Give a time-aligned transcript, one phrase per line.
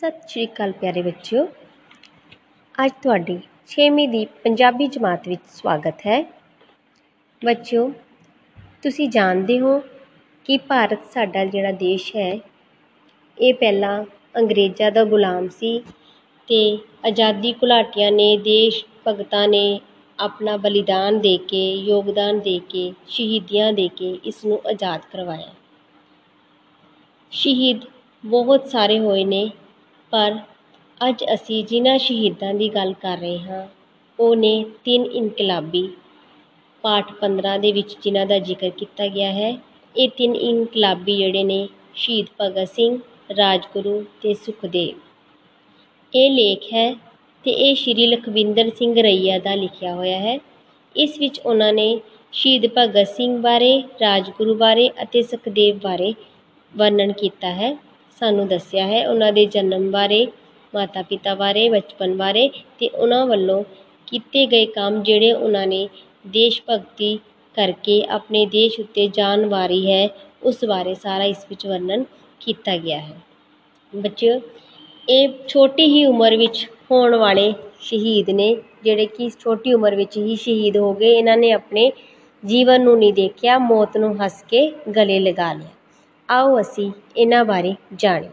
[0.00, 1.42] ਸਤਿ ਸ਼੍ਰੀ ਅਕਾਲ ਪਿਆਰੇ ਬੱਚਿਓ।
[2.74, 3.34] ਅੱਜ ਤੁਹਾਡੀ
[3.72, 6.20] 6ਵੀਂ ਦੀ ਪੰਜਾਬੀ ਜਮਾਤ ਵਿੱਚ ਸਵਾਗਤ ਹੈ।
[7.42, 7.82] ਬੱਚਿਓ,
[8.82, 9.78] ਤੁਸੀਂ ਜਾਣਦੇ ਹੋ
[10.46, 12.30] ਕਿ ਭਾਰਤ ਸਾਡਾ ਜਿਹੜਾ ਦੇਸ਼ ਹੈ,
[13.38, 13.92] ਇਹ ਪਹਿਲਾਂ
[14.38, 15.78] ਅੰਗਰੇਜ਼ਾਂ ਦਾ ਗੁਲਾਮ ਸੀ
[16.48, 16.62] ਤੇ
[17.04, 19.80] ਆਜ਼ਾਦੀ ਘੁਲਾਟੀਆਂ ਨੇ ਦੇਸ਼ ਭਗਤਾਂ ਨੇ
[20.18, 25.54] ਆਪਣਾ ਬਲੀਦਾਨ ਦੇ ਕੇ, ਯੋਗਦਾਨ ਦੇ ਕੇ, ਸ਼ਹੀਦੀਆਂ ਦੇ ਕੇ ਇਸ ਨੂੰ ਆਜ਼ਾਦ ਕਰਵਾਇਆ।
[27.32, 27.84] ਸ਼ਹੀਦ
[28.24, 29.50] ਬਹੁਤ ਸਾਰੇ ਹੋਏ ਨੇ
[30.10, 30.38] ਪਰ
[31.00, 33.66] ਅੱਜ ਅਸੀਂ ਜਿਨ੍ਹਾਂ ਸ਼ਹੀਦਾਂ ਦੀ ਗੱਲ ਕਰ ਰਹੇ ਹਾਂ,
[34.18, 35.88] ਉਹ ਨੇ ਤਿੰਨ ਇਨਕਲਾਬੀ
[36.84, 39.56] ਪਾਠ 15 ਦੇ ਵਿੱਚ ਜਿਨ੍ਹਾਂ ਦਾ ਜ਼ਿਕਰ ਕੀਤਾ ਗਿਆ ਹੈ,
[39.96, 42.98] ਇਹ ਤਿੰਨ ਇਨਕਲਾਬੀ ਜਿਹੜੇ ਨੇ ਸ਼ਹੀਦ ਭਗਤ ਸਿੰਘ,
[43.38, 44.98] ਰਾਜਗੁਰੂ ਤੇ ਸੁਖਦੇਵ।
[46.12, 46.92] ਇਹ ਲੇਖ ਹੈ
[47.44, 50.38] ਤੇ ਇਹ ਸ਼੍ਰੀ ਲਖਵਿੰਦਰ ਸਿੰਘ ਰਈਆ ਦਾ ਲਿਖਿਆ ਹੋਇਆ ਹੈ।
[50.96, 52.00] ਇਸ ਵਿੱਚ ਉਹਨਾਂ ਨੇ
[52.32, 56.14] ਸ਼ਹੀਦ ਭਗਤ ਸਿੰਘ ਬਾਰੇ, ਰਾਜਗੁਰੂ ਬਾਰੇ ਅਤੇ ਸੁਖਦੇਵ ਬਾਰੇ
[56.76, 57.89] ਵਰਣਨ ਕੀਤਾ ਹੈ।
[58.20, 60.26] ਸਾਨੂੰ ਦੱਸਿਆ ਹੈ ਉਹਨਾਂ ਦੇ ਜਨਮ ਬਾਰੇ
[60.74, 63.62] ਮਾਤਾ ਪਿਤਾ ਬਾਰੇ, ਬਚਪਨ ਬਾਰੇ ਤੇ ਉਹਨਾਂ ਵੱਲੋਂ
[64.06, 65.88] ਕੀਤੇ ਗਏ ਕੰਮ ਜਿਹੜੇ ਉਹਨਾਂ ਨੇ
[66.26, 67.18] ਦੇਸ਼ ਭਗਤੀ
[67.54, 70.08] ਕਰਕੇ ਆਪਣੇ ਦੇਸ਼ ਉੱਤੇ ਜਾਨ ਵਾਰੀ ਹੈ,
[70.42, 72.04] ਉਸ ਬਾਰੇ ਸਾਰਾ ਇਸ ਵਿੱਚ ਵਰਣਨ
[72.40, 73.16] ਕੀਤਾ ਗਿਆ ਹੈ।
[73.92, 74.40] ਬੱਚਿਓ,
[75.08, 80.36] ਇਹ ਛੋਟੀ ਹੀ ਉਮਰ ਵਿੱਚ ਹੋਣ ਵਾਲੇ ਸ਼ਹੀਦ ਨੇ, ਜਿਹੜੇ ਕਿ ਛੋਟੀ ਉਮਰ ਵਿੱਚ ਹੀ
[80.36, 81.90] ਸ਼ਹੀਦ ਹੋ ਗਏ, ਇਹਨਾਂ ਨੇ ਆਪਣੇ
[82.42, 85.79] ਜੀਵਨ ਨੂੰ ਨਹੀਂ ਦੇਖਿਆ, ਮੌਤ ਨੂੰ ਹੱਸ ਕੇ ਗਲੇ ਲਗਾ ਲਿਆ।
[86.30, 88.28] ਆਓ ਅਸੀਂ ਇਹਨਾਂ ਬਾਰੇ ਜਾਣੀਏ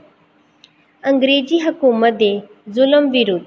[1.03, 3.43] ਅੰਗਰੇਜ਼ੀ ਹਕੂਮਤ ਦੇ ਜ਼ੁਲਮ ਵਿਰੁੱਧ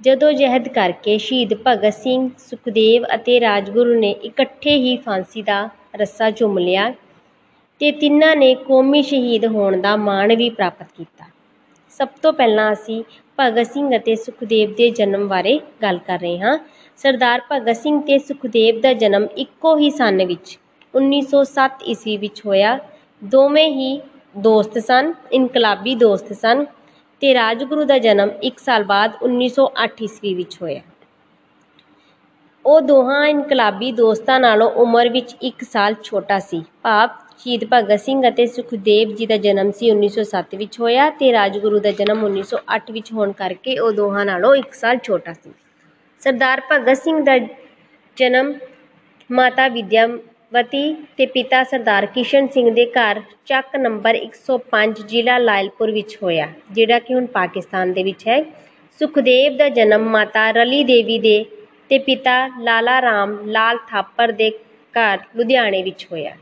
[0.00, 6.30] ਜਦੋਂ ਜਹਿਦ ਕਰਕੇ ਸ਼ਹੀਦ ਭਗਤ ਸਿੰਘ, ਸੁਖਦੇਵ ਅਤੇ ਰਾਜਗੁਰੂ ਨੇ ਇਕੱਠੇ ਹੀ ਫਾਂਸੀ ਦਾ ਰੱਸਾ
[6.30, 6.92] ਚੁੰਮ ਲਿਆ
[7.80, 11.24] ਤੇ ਤਿੰਨਾਂ ਨੇ ਕੌਮੀ ਸ਼ਹੀਦ ਹੋਣ ਦਾ ਮਾਣ ਵੀ ਪ੍ਰਾਪਤ ਕੀਤਾ।
[12.00, 13.02] ਸਭ ਤੋਂ ਪਹਿਲਾਂ ਅਸੀਂ
[13.38, 16.58] ਭਗਤ ਸਿੰਘ ਅਤੇ ਸੁਖਦੇਵ ਦੇ ਜਨਮ ਬਾਰੇ ਗੱਲ ਕਰ ਰਹੇ ਹਾਂ।
[16.96, 20.58] ਸਰਦਾਰ ਭਗਤ ਸਿੰਘ ਤੇ ਸੁਖਦੇਵ ਦਾ ਜਨਮ ਇੱਕੋ ਹੀ ਸੰਨ ਵਿੱਚ
[20.94, 22.78] 1907 ਈਸਵੀ ਵਿੱਚ ਹੋਇਆ
[23.22, 24.00] ਦੋਵੇਂ ਹੀ
[24.36, 26.64] ਦੋਸਤ ਸਨ, ਇਨਕਲਾਬੀ ਦੋਸਤ ਸਨ
[27.22, 30.80] ਤੇ ਰਾਜਗੁਰੂ ਦਾ ਜਨਮ 1 ਸਾਲ ਬਾਅਦ 1908 ਈਸਵੀ ਵਿੱਚ ਹੋਇਆ।
[32.64, 37.08] ਉਹ ਦੋਹਾਂ ਇਨਕਲਾਬੀ ਦੋਸਤਾਂ ਨਾਲੋਂ ਉਮਰ ਵਿੱਚ 1 ਸਾਲ ਛੋਟਾ ਸੀ। ਭਾਵ
[37.38, 41.90] ਸ਼ਹੀਦ ਭਗਤ ਸਿੰਘ ਅਤੇ ਸੁਖਦੇਵ ਜੀ ਦਾ ਜਨਮ ਸੀ 1907 ਵਿੱਚ ਹੋਇਆ ਤੇ ਰਾਜਗੁਰੂ ਦਾ
[41.90, 45.52] ਜਨਮ 1908 ਵਿੱਚ ਹੋਣ ਕਰਕੇ ਉਹ ਦੋਹਾਂ ਨਾਲੋਂ 1 ਸਾਲ ਛੋਟਾ ਸੀ।
[46.22, 47.38] ਸਰਦਾਰ ਭਗਤ ਸਿੰਘ ਦਾ
[48.16, 48.52] ਜਨਮ
[49.30, 49.68] ਮਾਤਾ
[50.52, 56.48] ਵਿਦਿਆਵਤੀ ਤੇ ਪਿਤਾ ਸਰਦਾਰ ਕਿਸ਼ਨ ਸਿੰਘ ਦੇ ਘਰ ਚੱਕ ਨੰਬਰ 105 ਜ਼ਿਲ੍ਹਾ ਲਾਇਲਪੁਰ ਵਿੱਚ ਹੋਇਆ,
[56.72, 58.42] ਜਿਹੜਾ ਕਿ ਹੁਣ ਪਾਕਿਸਤਾਨ ਦੇ ਵਿੱਚ ਹੈ।
[59.00, 61.44] ਸੁਖਦੇਵ ਦਾ ਜਨਮ ਮਾਤਾ ਰਲੀ ਦੇਵੀ ਦੇ
[61.88, 64.50] ਤੇ ਪਿਤਾ ਲਾਲਾ ਰਾਮ ਲਾਲ ਥਾਪਰ ਦੇ
[64.94, 66.34] ਘਰ ਲੁਧਿਆਣੇ ਵਿੱਚ ਹੋਇਆ।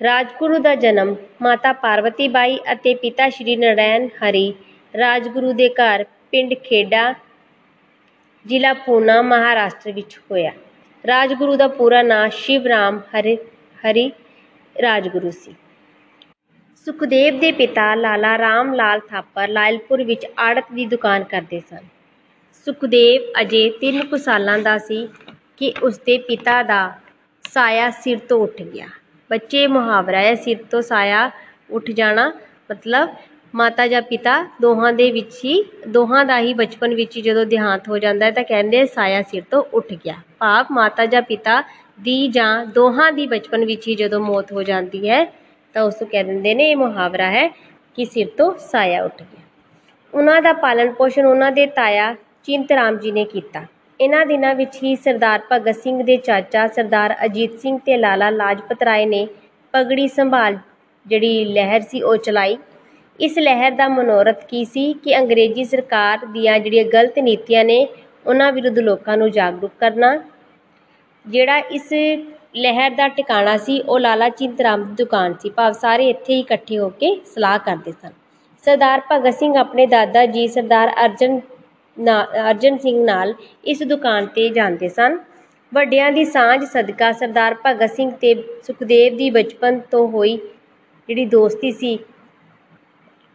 [0.00, 4.52] ਰਾਜਗੁਰੂ ਦਾ ਜਨਮ ਮਾਤਾ ਪਾਰਵਤੀ ਬਾਈ ਅਤੇ ਪਿਤਾ ਸ਼੍ਰੀ ਨਰੈਣ ਹਰੀ
[4.94, 7.12] ਰਾਜਗੁਰੂ ਦੇ ਘਰ ਪਿੰਡ ਖੇੜਾ
[8.46, 10.52] ਜ਼ਿਲ੍ਹਾ ਪੂਨਾ, ਮਹਾਰਾਸ਼ਟਰ ਵਿੱਚ ਹੋਇਆ।
[11.06, 13.36] ਰਾਜਗੁਰੂ ਦਾ ਪੂਰਾ ਨਾਂ ਸ਼ਿਵ ਰਾਮ ਹਰੀ
[13.78, 14.10] ਹਰੀ
[14.76, 15.54] ਰਾਜਗੁਰੂ ਸੀ।
[16.86, 21.84] ਸੁਖਦੇਵ ਦੇ ਪਿਤਾ ਲਾਲਾ ਰਾਮ ਲਾਲ ਥਾਪਰ ਲਾਇਲਪੁਰ ਵਿੱਚ ਆੜਤ ਦੀ ਦੁਕਾਨ ਕਰਦੇ ਸਨ।
[22.66, 25.08] ਸੁਖਦੇਵ ਅਜੇ ਤਿੰਨ ਕੁ ਸਾਲਾਂ ਦਾ ਸੀ
[25.56, 26.80] ਕਿ ਉਸਦੇ ਪਿਤਾ ਦਾ
[27.44, 28.88] ਸਾਇਆ ਸਿਰ ਤੋਂ ਉੱਠ ਗਿਆ।
[29.30, 31.30] ਬੱਚੇ ਮੁਹਾਵਰਾ ਹੈ, ਸਿਰ ਤੋਂ ਸਾਇਆ
[31.70, 32.32] ਉੱਠ ਜਾਣਾ
[32.70, 33.08] ਮਤਲਬ
[33.54, 37.88] ਮਾਤਾ ਜਾਂ ਪਿਤਾ ਦੋਹਾਂ ਦੇ ਵਿੱਚ ਹੀ, ਦੋਹਾਂ ਦਾ ਹੀ ਬਚਪਨ ਵਿੱਚ ਹੀ ਜਦੋਂ ਦੇਹਾਂਤ
[37.88, 41.62] ਹੋ ਜਾਂਦਾ ਹੈ ਤਾਂ ਕਹਿੰਦੇ ਸਾਇਆ ਸਿਰ ਤੋਂ ਉੱਠ ਗਿਆ। ਭਾਵ ਮਾਤਾ ਜਾਂ ਪਿਤਾ
[42.00, 45.24] ਦੀ ਜਾਂ ਦੋਹਾਂ ਦੀ ਬਚਪਨ ਵਿੱਚ ਹੀ ਜਦੋਂ ਮੌਤ ਹੋ ਜਾਂਦੀ ਹੈ
[45.74, 47.48] ਤਾਂ ਉਸ ਨੂੰ ਕਹਿ ਦਿੰਦੇ ਨੇ, ਇਹ ਮੁਹਾਵਰਾ ਹੈ
[47.98, 49.42] ਕਿ ਸਿਰ ਤੋਂ ਸਾਇਆ ਉੱਠ ਗਿਆ।
[50.12, 53.64] ਉਹਨਾਂ ਦਾ ਪਾਲਣ ਪੋਸ਼ਣ ਉਹਨਾਂ ਦੇ ਤਾਇਆ ਚਿੰਤ ਰਾਮ ਜੀ ਨੇ ਕੀਤਾ।
[54.00, 58.82] ਇਹਨਾਂ ਦਿਨਾਂ ਵਿੱਚ ਹੀ ਸਰਦਾਰ ਭਗਤ ਸਿੰਘ ਦੇ ਚਾਚਾ ਸਰਦਾਰ ਅਜੀਤ ਸਿੰਘ ਤੇ ਲਾਲਾ ਲਾਜਪਤ
[58.82, 59.26] ਰਾਏ ਨੇ
[59.74, 60.58] ਪਗੜੀ ਸੰਭਾਲ
[61.06, 62.56] ਜਿਹੜੀ ਲਹਿਰ ਸੀ ਉਹ ਚਲਾਈ।
[63.18, 67.86] ਇਸ ਲਹਿਰ ਦਾ ਮਨੋਰਥ ਕੀ ਸੀ ਕਿ ਅੰਗਰੇਜ਼ੀ ਸਰਕਾਰ ਦੀਆਂ ਜਿਹੜੀਆਂ ਗਲਤ ਨੀਤੀਆਂ ਨੇ,
[68.26, 70.18] ਉਹਨਾਂ ਵਿਰੁੱਧ ਲੋਕਾਂ ਨੂੰ ਜਾਗਰੂਕ ਕਰਨਾ?
[71.26, 71.92] ਜਿਹੜਾ ਇਸ
[72.56, 76.78] ਲਹਿਰ ਦਾ ਟਿਕਾਣਾ ਸੀ, ਉਹ ਲਾਲਾ ਚਿੰਤਰਾਮ ਦੀ ਦੁਕਾਨ ਸੀ। ਭਾਵ ਸਾਰੇ ਇੱਥੇ ਹੀ ਇਕੱਠੇ
[76.78, 78.12] ਹੋ ਕੇ ਸਲਾਹ ਕਰਦੇ ਸਨ।
[78.64, 81.40] ਸਰਦਾਰ ਭਗਤ ਸਿੰਘ ਆਪਣੇ ਦਾਦਾ ਜੀ, ਸਰਦਾਰ ਅਰਜਨ
[82.40, 85.18] ਅਰਜਨ ਸਿੰਘ ਨਾਲ ਇਸ ਦੁਕਾਨ ਤੇ ਜਾਂਦੇ ਸਨ।
[85.72, 88.34] ਵੱਡਿਆਂ ਦੀ ਸਾਂਝ ਸਦਕਾ ਸਰਦਾਰ ਭਗਤ ਸਿੰਘ ਤੇ
[88.66, 91.98] ਸੁਖਦੇਵ ਦੀ ਬਚਪਨ ਤੋਂ ਹੋਈ ਜਿਹੜੀ ਦੋਸਤੀ ਸੀ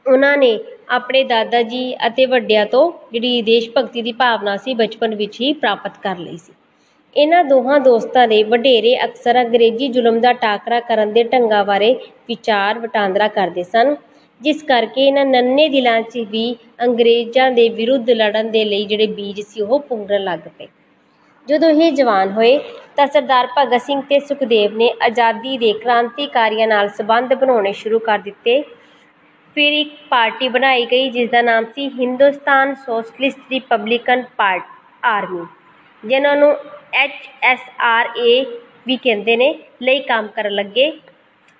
[0.06, 0.60] ਉਹਨਾਂ ਨੇ
[0.90, 5.52] ਆਪਣੇ ਦਾਦਾ ਜੀ ਅਤੇ ਵੱਡਿਆਂ ਤੋਂ ਜਿਹੜੀ ਦੇਸ਼ ਭਗਤੀ ਦੀ ਭਾਵਨਾ ਸੀ ਬਚਪਨ ਵਿੱਚ ਹੀ
[5.54, 6.54] ਪ੍ਰਾਪਤ ਕਰ ਲਈ ਸੀ।
[7.16, 11.94] ਇਹਨਾਂ ਦੋਹਾਂ ਦੋਸਤਾਂ ਦੇ ਵਡੇਰੇ ਅਕਸਰ ਅੰਗਰੇਜ਼ੀ ਜ਼ੁਲਮ ਦਾ ਟਾਕਰਾ ਕਰਨ ਦੇ ਢੰਗਾਂ ਬਾਰੇ
[12.28, 13.96] ਵਿਚਾਰ ਵਟਾਂਦਰਾ ਕਰਦੇ ਸਨ,
[14.42, 19.42] ਜਿਸ ਕਰਕੇ ਇਹਨਾਂ ਨੰਨੇ ਦਿਲਾਂ 'ਚ ਵੀ ਅੰਗਰੇਜ਼ਾਂ ਦੇ ਵਿਰੁੱਧ ਲੜਨ ਦੇ ਲਈ ਜਿਹੜੇ ਬੀਜ
[19.42, 20.68] ਸੀ ਉਹ ਪੁੰਗਰਨ ਲੱਗ ਪਏ।
[21.48, 22.58] ਜਦੋਂ ਇਹ ਜਵਾਨ ਹੋਏ
[22.96, 28.20] ਤਾਂ ਸਰਦਾਰ ਭਗਤ ਸਿੰਘ ਤੇ ਸੁਖਦੇਵ ਨੇ ਆਜ਼ਾਦੀ ਦੇ ਕ੍ਰਾਂਤੀਕਾਰੀਆਂ ਨਾਲ ਸਬੰਧ ਬਣਾਉਣੇ ਸ਼ੁਰੂ ਕਰ
[28.20, 28.64] ਦਿੱਤੇ
[29.56, 34.64] ਫਿਰ ਇੱਕ ਪਾਰਟੀ ਬਣਾਈ ਗਈ ਜਿਸ ਦਾ ਨਾਮ ਸੀ Hindustan socialist republican part
[35.06, 35.46] army,
[36.04, 36.56] ਜਿਨ੍ਹਾਂ ਨੂੰ
[36.94, 38.46] ਐਚ ਐਸ ਆਰ ਏ
[38.88, 40.92] ਵੀ ਕਹਿੰਦੇ ਨੇ, ਲਈ ਕੰਮ ਕਰਨ ਲੱਗੇ।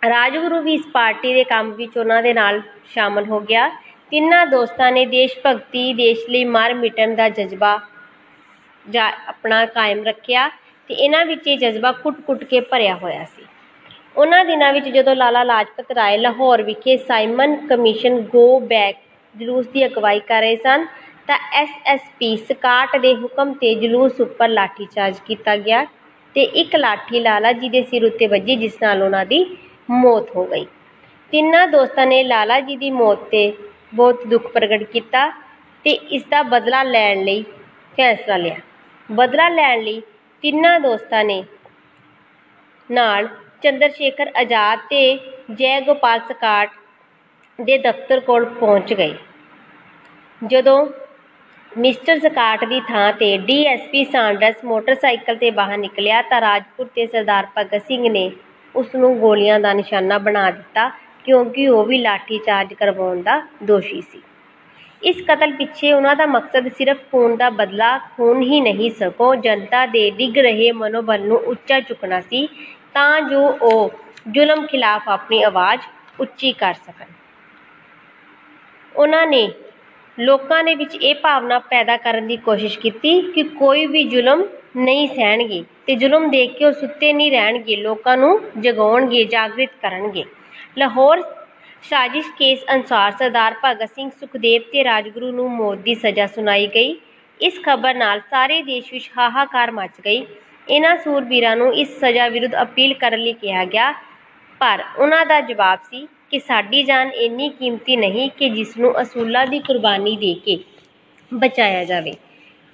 [0.02, 2.62] ਰਾਜਗੁਰੂ ਵੀ ਇਸ ਪਾਰਟੀ ਦੇ ਕੰਮ ਵਿੱਚ ਉਹਨਾਂ ਦੇ ਨਾਲ
[2.94, 3.70] ਸ਼ਾਮਲ ਹੋ ਗਿਆ।
[4.12, 7.80] ਤਿੰਨਾਂ ਦੋਸਤਾਂ ਨੇ ਦੇਸ਼ ਭਗਤੀ, ਦੇਸ਼ ਲਈ ਮਰ ਮਿਟਣ ਦਾ ਜਜ਼ਬਾ
[8.90, 10.50] ਜਾ ਆਪਣਾ ਕਾਇਮ ਰੱਖਿਆ
[10.90, 13.46] ਤੇ ਇਹਨਾਂ ਵਿੱਚ ਇਹ ਜਜ਼ਬਾ ਕੁੱਟ-ਕੁੱਟ ਕੇ ਭਰਿਆ ਹੋਇਆ ਸੀ।
[14.16, 18.98] ਉਹਨਾਂ ਦਿਨਾਂ ਵਿੱਚ ਜਦੋਂ ਲਾਲਾ ਲਾਜਪਤ ਰਾਏ ਲਾਹੌਰ ਵਿਖੇ ਸਾਈਮਨ ਕਮਿਸ਼ਨ ਗੋ ਬੈਕ
[19.36, 20.86] ਜਲੂਸ ਦੀ ਅਗਵਾਈ ਕਰ ਰਹੇ ਸਨ,
[21.28, 25.86] ਤਾਂ ਐਸਐਸਪੀ ਸਕਾਟ ਦੇ ਹੁਕਮ ਤੇ ਜਲੂਸ ਉੱਪਰ ਲਾਠੀਚਾਰਜ ਕੀਤਾ ਗਿਆ
[26.36, 29.46] ਤੇ ਇੱਕ ਲਾਠੀ ਲਾਲਾ ਜੀ ਦੇ ਸਿਰ ਉੱਤੇ ਵੱਜੀ, ਜਿਸ ਨਾਲ ਉਹਨਾਂ ਦੀ
[29.90, 30.66] ਮੌਤ ਹੋ ਗਈ।
[31.34, 33.52] ਤਿੰਨਾਂ ਦੋਸਤਾਂ ਨੇ ਲਾਲਾ ਜੀ ਦੀ ਮੌਤ ਤੇ
[33.94, 35.30] ਬਹੁਤ ਦੁੱਖ ਪ੍ਰਗਟ ਕੀਤਾ
[35.86, 37.44] ਤੇ ਇਸ ਦਾ ਬਦਲਾ ਲੈਣ ਲਈ
[37.98, 38.56] ਫੈਸਲਾ ਲਿਆ।
[39.10, 40.02] ਬਦਲਾ ਲੈਣ ਲਈ
[40.44, 41.44] ਤਿੰਨਾਂ ਦੋਸਤਾਂ ਨੇ
[42.90, 43.28] ਨਾਲ
[43.64, 45.02] ਚੰਦਰ ਸ਼ੇਖਰ ਆਜ਼ਾਦ ਤੇ
[45.52, 46.70] ਜੈ ਗੋਪਾਲ ਸਕਾਟ
[47.60, 49.14] ਦੇ ਦਫ਼ਤਰ ਕੋਲ ਪਹੁੰਚ ਗਏ।
[50.42, 50.86] ਜਦੋਂ
[51.72, 57.48] ਮਿਸਟਰ ਸਕਾਟ ਦੀ ਥਾਂ ਤੇ ਡੀਐਸਪੀ ਸਾਂਡਰਸ ਮੋਟਰਸਾਈਕਲ ਤੇ ਬਾਹਰ ਨਿਕਲਿਆ ਤਾਂ ਰਾਜਪੁਰ ਤੇ ਸਰਦਾਰ
[57.58, 58.32] ਭਗਤ ਸਿੰਘ ਨੇ
[58.76, 60.90] ਉਸ ਨੂੰ ਗੋਲੀਆਂ ਦਾ ਨਿਸ਼ਾਨਾ ਬਣਾ ਦਿੱਤਾ
[61.26, 64.22] ਕਿਉਂਕਿ ਉਹ ਵੀ ਲਾਠੀ ਚਾਰਜ ਕਰਵਾਉਣ ਦਾ ਦੋਸ਼ੀ ਸੀ।
[65.02, 69.86] ਇਸ ਕਤਲ ਪਿੱਛੇ ਉਹਨਾਂ ਦਾ ਮਕਸਦ ਸਿਰਫ ਖੂਨ ਦਾ ਬਦਲਾ ਖੂਨ ਹੀ ਨਹੀਂ, ਸਗੋਂ ਜਨਤਾ
[69.86, 72.48] ਦੇ ਡਿੱਗ ਰਹੇ ਮਨੋਬਲ ਨੂੰ ਉੱਚਾ ਚੁੱਕਣਾ ਸੀ
[72.94, 73.92] ਤਾਂ ਜੋ ਉਹ
[74.32, 75.82] ਜ਼ੁਲਮ ਖਿਲਾਫ ਆਪਣੀ ਆਵਾਜ਼
[76.20, 77.06] ਉੱਚੀ ਕਰ ਸਕਣ।
[78.96, 79.50] ਉਹਨਾਂ ਨੇ
[80.18, 84.44] ਲੋਕਾਂ ਦੇ ਵਿੱਚ ਇਹ ਭਾਵਨਾ ਪੈਦਾ ਕਰਨ ਦੀ ਕੋਸ਼ਿਸ਼ ਕੀਤੀ ਕਿ ਕੋਈ ਵੀ ਜ਼ੁਲਮ
[84.78, 90.24] ਨਹੀਂ ਸਹਿਣਗੇ ਤੇ ਜ਼ੁਲਮ ਦੇਖ ਕੇ ਉਹ ਸੁੱਤੇ ਨਹੀਂ ਰਹਿਣਗੇ, ਲੋਕਾਂ ਨੂੰ ਜਗਾਉਣਗੇ, ਜਾਗਰਿਤ ਕਰਨਗੇ।
[90.78, 91.22] ਲਾਹੌਰ
[91.90, 96.96] ਸਾਜ਼ਿਸ਼ ਕੇਸ ਅਨੁਸਾਰ ਸਰਦਾਰ ਭਗਤ ਸਿੰਘ ਸੁਖਦੇਵ ਤੇ ਰਾਜਗੁਰੂ ਨੂੰ ਮੌਤ ਦੀ ਸਜ਼ਾ ਸੁਣਾਈ ਗਈ।
[97.42, 100.26] ਇਸ ਖਬਰ ਨਾਲ ਸਾਰੇ ਦੇਸ਼ ਵਿੱਚ ਹਾਹਾਕਾਰ ਮਚ ਗਈ।
[100.70, 103.92] ਇਹਨਾਂ ਸੂਰਬੀਰਾਂ ਨੂੰ ਇਸ ਸਜ਼ਾ ਵਿਰੁੱਧ ਅਪੀਲ ਕਰਨ ਲਈ ਕਿਹਾ ਗਿਆ।
[104.62, 109.46] ਪਰ ਉਹਨਾਂ ਦਾ ਜਵਾਬ ਸੀ ਕਿ ਸਾਡੀ ਜਾਨ ਇੰਨੀ ਕੀਮਤੀ ਨਹੀਂ ਕਿ ਜਿਸ ਨੂੰ ਅਸੂਲਾਂ
[109.48, 110.58] ਦੀ ਕੁਰਬਾਨੀ ਦੇ ਕੇ
[111.32, 112.14] ਬਚਾਇਆ ਜਾਵੇ।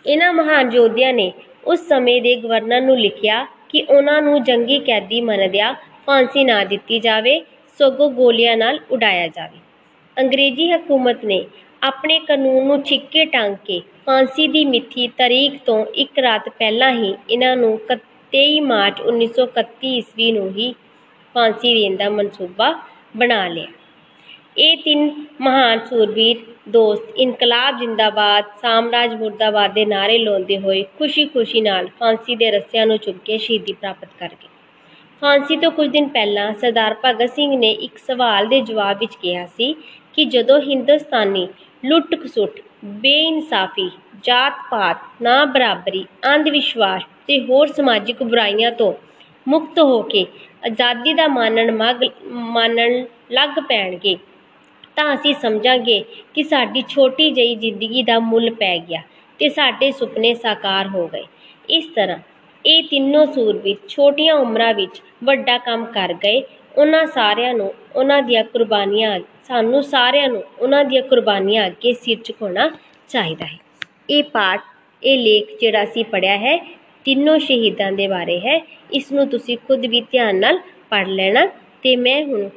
[0.05, 1.31] ਇਹਨਾਂ ਮਹਾਨ ਯੋਧਿਆਂ ਨੇ
[1.63, 5.73] ਉਸ ਸਮੇਂ ਦੇ ਗਵਰਨਰ ਨੂੰ ਲਿਖਿਆ ਕਿ ਉਹਨਾਂ ਨੂੰ ਜੰਗੀ ਕੈਦੀ ਮੰਨਦਿਆਂ
[6.07, 7.41] ਫਾਂਸੀ ਨਾ ਦਿੱਤੀ ਜਾਵੇ,
[7.79, 9.57] ਸਗੋਂ ਗੋਲੀਆਂ ਨਾਲ ਉਡਾਇਆ ਜਾਵੇ।
[10.17, 11.45] ਅੰਗਰੇਜ਼ੀ ਹਕੂਮਤ ਨੇ
[11.83, 17.13] ਆਪਣੇ ਕਾਨੂੰਨ ਨੂੰ ਛਿੱਕੇ ਟੰਗ ਕੇ ਫਾਂਸੀ ਦੀ ਮਿੱਥੀ ਤਾਰੀਖ ਤੋਂ ਇੱਕ ਰਾਤ ਪਹਿਲਾਂ ਹੀ
[17.29, 17.79] ਇਹਨਾਂ ਨੂੰ
[18.33, 20.75] 23 ਮਾਰਚ 1931 ਈਸਵੀ ਨੂੰ ਹੀ
[21.35, 22.79] ਫਾਂਸੀ ਦੇਣ ਦਾ ਮਨਸੂਬਾ
[23.17, 23.67] ਬਣਾ ਲਿਆ।
[24.57, 26.37] ਇਹ ਤਿੰਨ ਮਹਾਨ ਸੂਰਬੀਰ,
[26.69, 32.97] ਦੋਸਤ, ਇਨਕਲਾਬ ਜਿੰਦਾਬਾਦ, ਸਾਮਰਾਜ ਮੁਰਦਾਬਾਦ ਦੇ ਨਾਅਰੇ ਲਾਉਂਦੇ ਹੋਏ ਖੁਸ਼ੀ-ਖੁਸ਼ੀ ਨਾਲ ਫਾਂਸੀ ਦੇ ਰੱਸਿਆਂ ਨੂੰ
[32.97, 34.47] ਚੁੱਕ ਕੇ ਸ਼ਹੀਦੀ ਪ੍ਰਾਪਤ ਕਰ ਗਏ।
[35.21, 39.45] ਫਾਂਸੀ ਤੋਂ ਕੁਝ ਦਿਨ ਪਹਿਲਾਂ ਸਰਦਾਰ ਭਗਤ ਸਿੰਘ ਨੇ ਇੱਕ ਸਵਾਲ ਦੇ ਜਵਾਬ ਵਿੱਚ ਕਿਹਾ
[39.45, 39.75] ਸੀ
[40.13, 41.47] ਕਿ ਜਦੋਂ ਹਿੰਦੁਸਤਾਨੀ
[41.85, 43.89] ਲੁੱਟ-ਖਸੁੱਟ, ਬੇਇਨਸਾਫੀ,
[44.23, 48.93] ਜਾਤ-ਪਾਤ ਨਾ ਬਰਾਬਰੀ ਅੰਧ ਵਿਸ਼ਵਾਸ ਤੇ ਹੋਰ ਸਮਾਜਿਕ ਬੁਰਾਈਆਂ ਤੋਂ
[49.47, 50.25] ਮੁਕਤ ਹੋ ਕੇ
[50.65, 54.17] ਆਜ਼ਾਦੀ ਦਾ ਮਾਣਨ ਮਗ ਮਾਣਨ ਲੱਗ ਪੈਣਗੇ,
[54.95, 56.03] ਤਾਂ ਅਸੀਂ ਸਮਝਾਂਗੇ
[56.33, 59.01] ਕਿ ਸਾਡੀ ਛੋਟੀ ਜਿਹੀ ਜ਼ਿੰਦਗੀ ਦਾ ਮੁੱਲ ਪੈ ਗਿਆ
[59.39, 61.23] ਤੇ ਸਾਡੇ ਸੁਪਨੇ ਸਾਕਾਰ ਹੋ ਗਏ।
[61.69, 62.17] ਇਸ ਤਰ੍ਹਾਂ
[62.65, 66.41] ਇਹ ਤਿੰਨੋਂ ਸੂਰਬੀਰ ਛੋਟੀਆਂ ਉਮਰਾਂ ਵਿੱਚ ਵੱਡਾ ਕੰਮ ਕਰ ਗਏ।
[66.77, 72.69] ਉਹਨਾਂ ਸਾਰਿਆਂ ਨੂੰ ਉਹਨਾਂ ਦੀਆਂ ਕੁਰਬਾਨੀਆਂ ਸਾਨੂੰ ਸਾਰਿਆਂ ਨੂੰ ਉਹਨਾਂ ਦੀਆਂ ਕੁਰਬਾਨੀਆਂ ਅੱਗੇ ਸਿਰ ਝੁਕਾਉਣਾ
[73.09, 73.57] ਚਾਹੀਦਾ ਹੈ।
[74.09, 74.59] ਇਹ ਪਾਠ,
[75.03, 76.57] ਇਹ ਲੇਖ ਜਿਹੜਾ ਅਸੀਂ ਪੜਿਆ ਹੈ,
[77.05, 78.59] ਤਿੰਨੋਂ ਸ਼ਹੀਦਾਂ ਦੇ ਬਾਰੇ ਹੈ।
[78.93, 80.59] ਇਸ ਨੂੰ ਤੁਸੀਂ ਖੁਦ ਵੀ ਧਿਆਨ ਨਾਲ
[80.89, 81.45] ਪੜ ਲੈਣਾ
[81.83, 82.49] ਤੇ ਮੈਂ ਹੁਣ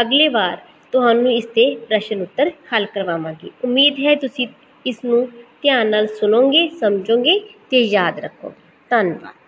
[0.00, 0.56] ਅਗਲੇ ਵਾਰ
[0.92, 4.48] ਤੁਹਾਨੂੰ ਇਸ ਤੇ ਪ੍ਰਸ਼ਨ ਉੱਤਰ ਹੱਲ ਕਰਵਾਵਾਂਗੀ। ਉਮੀਦ ਹੈ ਤੁਸੀਂ
[4.86, 5.28] ਇਸ ਨੂੰ
[5.62, 7.40] ਧਿਆਨ ਨਾਲ ਸੁਣੋਗੇ, ਸਮਝੋਗੇ
[7.70, 9.43] ਤੇ ਯਾਦ ਰੱਖੋਗੇ। ਧੰਨਵਾਦ।